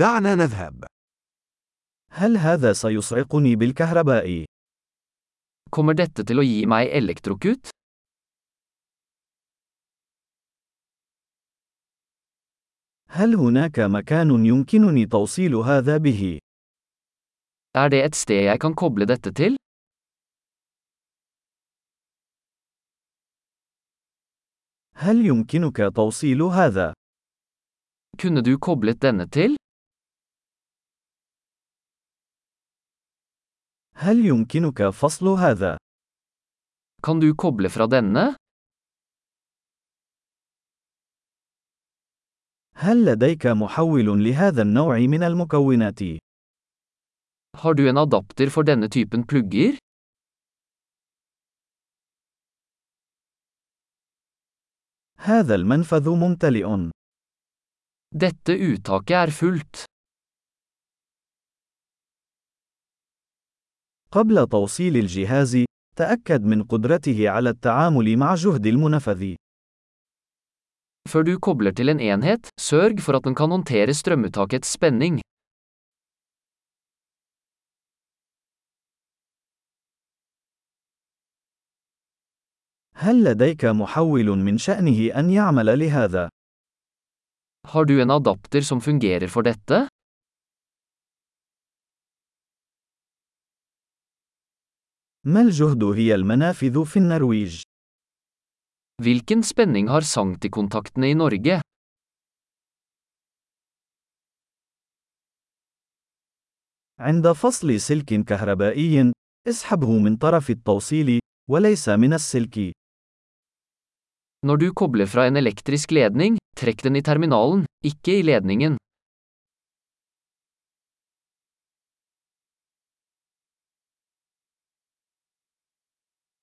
دعنا 0.00 0.34
نذهب. 0.34 0.84
هل 2.10 2.36
هذا 2.36 2.72
سيصعقني 2.72 3.56
بالكهرباء؟ 3.56 4.44
Kommer 5.76 5.94
dette 5.94 6.24
til 6.24 6.40
å 6.40 6.44
gi 6.46 6.64
meg 6.66 6.88
elektrokut? 6.88 7.68
هل 13.08 13.34
هناك 13.34 13.80
مكان 13.80 14.46
يمكنني 14.46 15.06
توصيل 15.06 15.54
هذا 15.54 15.96
به؟ 15.96 16.38
Er 17.74 17.88
det 17.88 18.04
et 18.04 18.14
sted 18.14 18.44
jeg 18.44 18.58
kan 18.60 18.74
koble 18.74 19.06
dette 19.06 19.32
til? 19.34 19.56
هل 24.94 25.26
يمكنك 25.26 25.76
توصيل 25.96 26.42
هذا؟ 26.42 26.92
Kunne 28.16 28.42
du 28.42 28.58
koblet 28.58 29.02
denne 29.02 29.28
til? 29.28 29.60
هل 34.00 34.26
يمكنك 34.26 34.88
فصل 34.88 35.26
هذا؟ 35.28 35.76
Kan 37.02 37.20
du 37.20 37.34
koble 37.34 37.68
fra 37.68 37.86
denne? 37.86 38.36
هل 42.74 43.04
لديك 43.04 43.46
محول 43.46 44.24
لهذا 44.24 44.62
النوع 44.62 44.98
من 44.98 45.22
المكونات؟ 45.22 46.00
Har 47.56 47.74
du 47.74 47.88
en 47.88 47.96
adapter 47.96 48.48
for 48.50 48.64
denne 48.64 48.88
typen 48.88 49.26
plugger? 49.26 49.78
هذا 55.18 55.54
المنفذ 55.54 56.08
ممتلئ. 56.08 56.90
Dette 58.14 58.52
uttaket 58.56 59.28
er 59.28 59.30
fullt. 59.30 59.89
قبل 64.12 64.46
توصيل 64.46 64.96
الجهاز، 64.96 65.64
تأكد 65.96 66.44
من 66.44 66.62
قدرته 66.62 67.28
على 67.28 67.50
التعامل 67.50 68.16
مع 68.16 68.34
جهد 68.34 68.66
المنفذ. 68.66 69.34
Før 71.08 71.22
du 71.22 71.38
kobler 71.38 71.72
til 71.72 71.88
en 71.88 72.00
enhet, 72.00 72.50
sørg 72.60 73.00
for 73.00 73.16
at 73.16 73.24
den 73.24 73.34
kan 73.34 73.50
håndtere 73.50 73.94
strømuttakets 73.94 74.68
spenning. 74.68 75.20
هل 82.94 83.24
لديك 83.24 83.64
محول 83.64 84.28
من 84.38 84.58
شأنه 84.58 85.18
أن 85.18 85.30
يعمل 85.30 85.78
لهذا؟ 85.78 86.28
Har 87.68 87.84
du 87.84 88.00
en 88.02 88.10
adapter 88.10 88.60
som 88.60 88.80
fungerer 88.80 89.28
for 89.28 89.42
dette? 89.42 89.88
ما 95.26 95.40
الجهد 95.40 95.84
هي 95.84 96.14
المنافذ 96.14 96.84
في 96.84 96.96
النرويج؟ 96.98 97.62
Hvilken 99.02 99.42
spenning 99.42 99.88
har 99.88 100.00
sanktikontaktene 100.00 101.10
i 101.10 101.14
Norge? 101.14 101.60
عند 107.00 107.32
فصل 107.32 107.80
سلك 107.80 108.24
كهربائي، 108.24 109.12
اسحبه 109.48 109.98
من 109.98 110.16
طرف 110.16 110.50
التوصيل، 110.50 111.18
وليس 111.50 111.88
من 111.88 112.12
السلك. 112.12 112.72
Når 114.46 114.56
du 114.56 114.72
kobler 114.72 115.06
fra 115.06 115.26
en 115.26 115.36
elektrisk 115.36 115.90
ledning, 115.90 116.38
trekk 116.56 116.82
den 116.82 116.96
i 116.96 117.02
terminalen, 117.02 117.66
ikke 117.84 118.18
i 118.18 118.22
ledningen. 118.22 118.76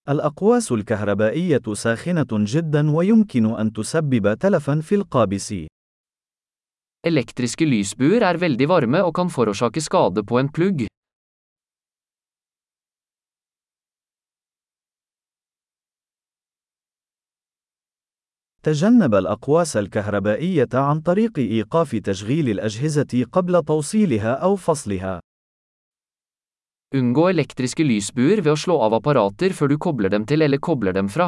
الأقواس 0.09 0.71
الكهربائية 0.71 1.73
ساخنة 1.73 2.27
جدا 2.31 2.91
ويمكن 2.91 3.45
أن 3.59 3.73
تسبب 3.73 4.33
تلفا 4.33 4.81
في 4.81 4.95
القابس. 4.95 5.53
Elektriske 7.07 7.65
lysbuer 7.65 8.23
er 8.23 8.37
veldig 8.37 8.67
varme 8.69 9.03
og 9.03 9.13
kan 9.15 9.29
forårsake 9.29 9.81
skade 9.81 10.23
på 10.23 10.39
en 10.39 10.49
plugg. 10.49 10.87
تجنب 18.63 19.15
الأقواس 19.15 19.77
الكهربائية 19.77 20.69
عن 20.73 21.01
طريق 21.01 21.39
إيقاف 21.39 21.95
تشغيل 21.95 22.49
الأجهزة 22.49 23.25
قبل 23.31 23.63
توصيلها 23.63 24.33
أو 24.33 24.55
فصلها. 24.55 25.19
Unngå 26.95 27.25
elektriske 27.29 27.83
lysbuer 27.83 28.39
ved 28.39 28.53
å 28.53 28.59
slå 28.59 28.77
av 28.85 28.93
apparater 28.95 29.51
før 29.51 29.73
du 29.73 29.77
kobler 29.77 30.09
dem 30.13 30.23
til 30.23 30.41
eller 30.45 30.57
kobler 30.57 30.93
dem 30.95 31.09
fra. 31.11 31.27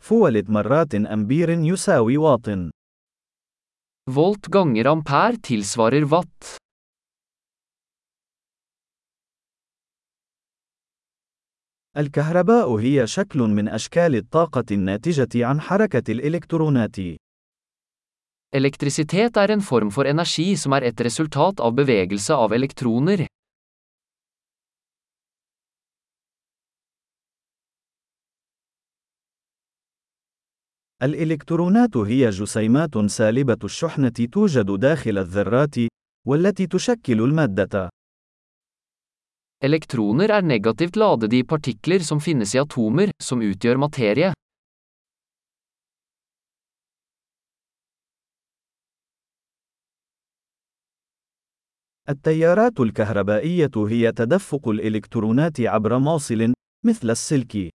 فولت 0.00 0.50
مرات 0.50 0.94
أمبير 0.94 1.50
يساوي 1.50 2.16
واط. 2.18 2.48
Volt 4.10 4.48
ganger 4.50 4.86
ampere 4.86 5.36
tilsvarer 5.40 6.04
watt. 6.04 6.56
الكهرباء 11.96 12.74
هي 12.74 13.06
شكل 13.06 13.38
من 13.38 13.68
أشكال 13.68 14.16
الطاقة 14.16 14.64
الناتجة 14.70 15.46
عن 15.46 15.60
حركة 15.60 16.12
الإلكترونات. 16.12 17.23
Elektrisitet 18.53 19.37
er 19.37 19.51
en 19.51 19.61
form 19.61 19.91
for 19.91 20.09
energi 20.09 20.55
som 20.57 20.73
er 20.73 20.87
et 20.89 21.01
resultat 21.01 21.59
av 21.59 21.75
bevegelse 21.77 22.33
av 22.33 22.53
elektroner. 22.53 23.27
الإلكترونات 31.03 31.97
هي 31.97 32.29
جسيمات 32.29 32.97
سالبة 32.97 33.57
الشحنة 33.63 34.09
توجد 34.09 34.79
داخل 34.79 35.17
الذرات، 35.17 35.75
والتي 36.27 36.67
تشكل 36.67 37.21
المادة. 37.21 37.89
Elektroner 39.63 40.29
er 40.29 40.41
negativt 40.41 40.95
ladede 40.95 41.37
i 41.37 41.43
partikler 41.43 41.99
som 41.99 42.19
finnes 42.19 42.55
i 42.55 42.59
atomer, 42.59 43.11
som 43.21 43.41
utgjør 43.41 43.77
materie. 43.77 44.33
التيارات 52.08 52.80
الكهربائية 52.80 53.70
هي 53.76 54.12
تدفق 54.12 54.68
الإلكترونات 54.68 55.60
عبر 55.60 55.98
موصل، 55.98 56.54
مثل 56.86 57.10
السلك. 57.10 57.70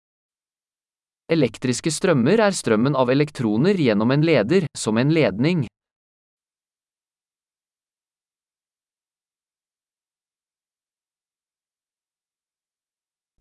Elektriske 1.33 1.91
strømmer 1.91 2.41
er 2.41 2.53
strømmen 2.53 2.97
av 2.97 3.11
elektroner 3.11 3.77
gjennom 3.77 4.11
en 4.11 4.21
leder, 4.25 4.67
som 4.77 4.99
en 4.99 5.09
ledning. 5.13 5.67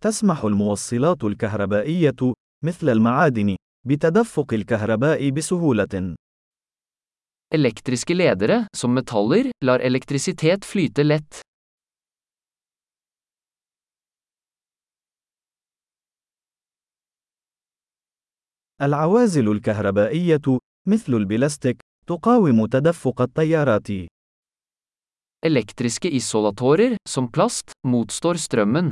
تسمح 0.01 0.43
الموصلات 0.43 1.23
الكهربائية، 1.23 2.33
مثل 2.63 2.89
المعادن، 2.89 3.55
بتدفق 3.87 4.53
الكهرباء 4.53 5.29
بسهولة. 5.29 6.15
Elektriske 7.52 8.14
ledere, 8.16 8.62
som 8.72 8.94
metaller, 8.96 9.50
lar 9.64 9.80
elektrisitet 9.84 10.64
flyte 10.64 11.04
lett. 11.04 11.40
العوازل 18.82 19.48
الكهربائية، 19.48 20.58
مثل 20.88 21.14
البلاستيك، 21.14 21.80
تقاوم 22.06 22.66
تدفق 22.66 23.20
التيارات. 23.20 23.88
Elektriske 25.44 26.08
isolatorer, 26.08 26.96
som 27.08 27.28
plast, 27.32 27.70
motstår 27.86 28.34
strømmen. 28.34 28.90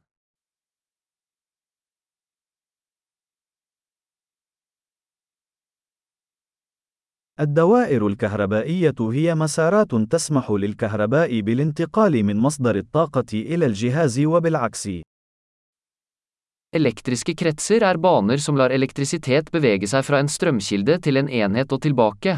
الدوائر 7.40 8.08
الكهربائية 8.08 8.96
هي 9.00 9.36
مسارات 9.36 9.96
تسمح 9.96 10.52
للكهرباء 10.52 11.42
بالانتقال 11.42 12.24
من 12.24 12.38
مصدر 12.38 12.76
الطاقة 12.76 13.26
إلى 13.34 13.66
الجهاز 13.66 14.20
وبالعكس. 14.20 14.90
Elektriske 16.76 17.36
kretser 17.36 17.84
er 17.84 17.98
baner 17.98 18.38
som 18.38 18.56
lar 18.56 18.72
elektrisitet 18.72 19.52
bevege 19.52 19.88
seg 19.88 20.04
fra 20.08 20.20
en 20.20 20.28
strømkilde 20.28 20.98
til 21.00 21.18
en 21.18 21.30
enhet 21.30 21.72
og 21.72 21.82
tilbake. 21.82 22.38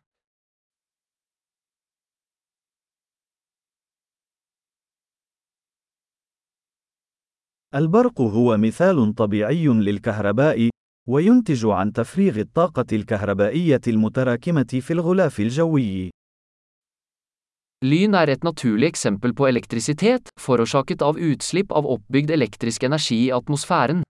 البرق 7.75 8.21
هو 8.21 8.57
مثال 8.57 9.15
طبيعي 9.15 9.67
للكهرباء، 9.67 10.69
وينتج 11.09 11.65
عن 11.65 11.93
تفريغ 11.93 12.39
الطاقة 12.39 12.85
الكهربائية 12.93 13.81
المتراكمة 13.87 14.79
في 14.81 14.93
الغلاف 14.93 15.39
الجوي. 15.39 16.09
Lyn 17.85 18.15
er 18.15 18.29
et 18.33 18.43
naturlig 18.43 18.87
eksempel 18.87 19.33
på 19.33 19.47
elektrisitet, 19.47 20.29
forårsaket 20.39 21.01
av 21.01 21.19
utslipp 21.19 21.71
av 21.71 21.85
oppbygd 21.85 22.31
elektrisk 22.31 22.83
energi 22.83 23.19
i 23.25 23.31
atmosfæren. 23.31 24.03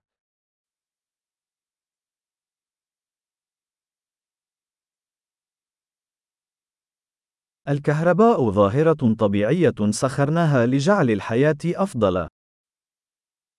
الكهرباء 7.68 8.50
ظاهرة 8.50 9.14
طبيعية 9.18 9.90
سخرناها 9.90 10.66
لجعل 10.66 11.10
الحياة 11.10 11.58
أفضل. 11.64 12.28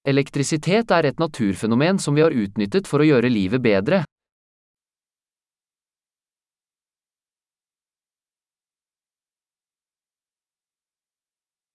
Elektrisitet 0.07 0.91
er 0.95 1.09
et 1.09 1.19
naturfenomen 1.19 1.99
som 1.99 2.15
vi 2.15 2.23
har 2.23 2.31
utnyttet 2.31 2.87
for 2.87 3.03
å 3.03 3.07
gjøre 3.07 3.31
livet 3.31 3.61
bedre. 3.61 4.05